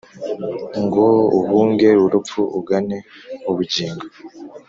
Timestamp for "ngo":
0.83-1.05